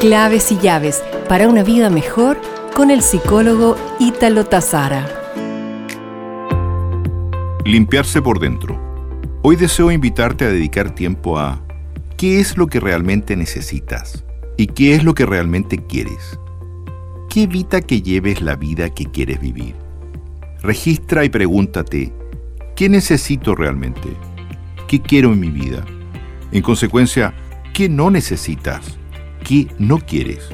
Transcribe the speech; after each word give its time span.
Claves 0.00 0.50
y 0.50 0.56
llaves 0.56 1.04
para 1.28 1.46
una 1.46 1.62
vida 1.62 1.90
mejor 1.90 2.40
con 2.74 2.90
el 2.90 3.02
psicólogo 3.02 3.76
Ítalo 3.98 4.46
Tazara. 4.46 5.06
Limpiarse 7.66 8.22
por 8.22 8.40
dentro. 8.40 8.80
Hoy 9.42 9.56
deseo 9.56 9.90
invitarte 9.90 10.46
a 10.46 10.48
dedicar 10.48 10.94
tiempo 10.94 11.38
a 11.38 11.62
qué 12.16 12.40
es 12.40 12.56
lo 12.56 12.66
que 12.66 12.80
realmente 12.80 13.36
necesitas 13.36 14.24
y 14.56 14.68
qué 14.68 14.94
es 14.94 15.04
lo 15.04 15.12
que 15.12 15.26
realmente 15.26 15.76
quieres. 15.76 16.40
¿Qué 17.28 17.42
evita 17.42 17.82
que 17.82 18.00
lleves 18.00 18.40
la 18.40 18.56
vida 18.56 18.88
que 18.88 19.04
quieres 19.04 19.38
vivir? 19.38 19.74
Registra 20.62 21.26
y 21.26 21.28
pregúntate, 21.28 22.10
¿qué 22.74 22.88
necesito 22.88 23.54
realmente? 23.54 24.16
¿Qué 24.88 25.02
quiero 25.02 25.34
en 25.34 25.40
mi 25.40 25.50
vida? 25.50 25.84
En 26.52 26.62
consecuencia, 26.62 27.34
¿qué 27.74 27.90
no 27.90 28.10
necesitas? 28.10 28.98
¿Qué 29.50 29.66
no 29.80 29.98
quieres? 29.98 30.48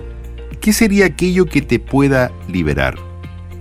¿Qué 0.63 0.73
sería 0.73 1.05
aquello 1.05 1.45
que 1.45 1.61
te 1.61 1.79
pueda 1.79 2.33
liberar? 2.49 2.95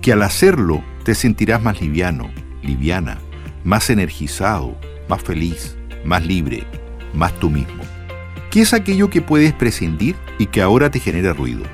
Que 0.00 0.14
al 0.14 0.22
hacerlo 0.22 0.82
te 1.04 1.14
sentirás 1.14 1.62
más 1.62 1.78
liviano, 1.82 2.30
liviana, 2.62 3.18
más 3.62 3.90
energizado, 3.90 4.80
más 5.10 5.22
feliz, 5.22 5.76
más 6.06 6.24
libre, 6.24 6.64
más 7.12 7.38
tú 7.38 7.50
mismo. 7.50 7.82
¿Qué 8.50 8.62
es 8.62 8.72
aquello 8.72 9.10
que 9.10 9.20
puedes 9.20 9.52
prescindir 9.52 10.16
y 10.38 10.46
que 10.46 10.62
ahora 10.62 10.90
te 10.90 11.00
genera 11.00 11.34
ruido? 11.34 11.64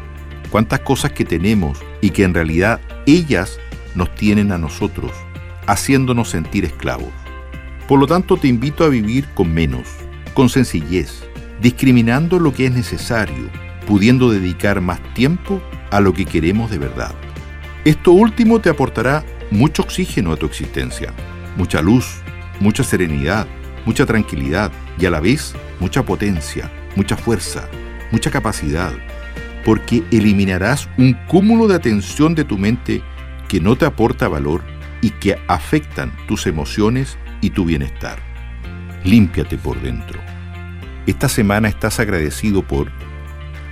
¿Cuántas 0.50 0.80
cosas 0.80 1.12
que 1.12 1.24
tenemos 1.24 1.78
y 2.00 2.10
que 2.10 2.24
en 2.24 2.34
realidad 2.34 2.80
ellas 3.06 3.60
nos 3.94 4.12
tienen 4.16 4.50
a 4.50 4.58
nosotros, 4.58 5.12
haciéndonos 5.68 6.30
sentir 6.30 6.64
esclavos? 6.64 7.12
Por 7.86 8.00
lo 8.00 8.08
tanto, 8.08 8.36
te 8.38 8.48
invito 8.48 8.82
a 8.82 8.88
vivir 8.88 9.28
con 9.34 9.54
menos, 9.54 9.86
con 10.34 10.48
sencillez, 10.48 11.22
discriminando 11.62 12.40
lo 12.40 12.52
que 12.52 12.66
es 12.66 12.72
necesario, 12.72 13.48
pudiendo 13.86 14.30
dedicar 14.30 14.80
más 14.80 15.00
tiempo 15.14 15.62
a 15.90 16.00
lo 16.00 16.12
que 16.12 16.24
queremos 16.24 16.70
de 16.70 16.78
verdad. 16.78 17.14
Esto 17.84 18.12
último 18.12 18.60
te 18.60 18.70
aportará 18.70 19.24
mucho 19.50 19.82
oxígeno 19.82 20.32
a 20.32 20.36
tu 20.36 20.46
existencia, 20.46 21.12
mucha 21.56 21.82
luz, 21.82 22.20
mucha 22.60 22.84
serenidad, 22.84 23.46
mucha 23.84 24.06
tranquilidad 24.06 24.72
y 24.98 25.06
a 25.06 25.10
la 25.10 25.20
vez 25.20 25.54
mucha 25.80 26.04
potencia, 26.04 26.70
mucha 26.96 27.16
fuerza, 27.16 27.68
mucha 28.10 28.30
capacidad, 28.30 28.92
porque 29.64 30.02
eliminarás 30.10 30.88
un 30.96 31.14
cúmulo 31.26 31.66
de 31.66 31.74
atención 31.74 32.34
de 32.34 32.44
tu 32.44 32.58
mente 32.58 33.02
que 33.48 33.60
no 33.60 33.76
te 33.76 33.84
aporta 33.84 34.28
valor 34.28 34.62
y 35.00 35.10
que 35.10 35.38
afectan 35.48 36.12
tus 36.26 36.46
emociones 36.46 37.18
y 37.40 37.50
tu 37.50 37.64
bienestar. 37.64 38.18
Límpiate 39.04 39.58
por 39.58 39.80
dentro. 39.82 40.20
Esta 41.06 41.28
semana 41.28 41.68
estás 41.68 41.98
agradecido 42.00 42.62
por... 42.62 42.90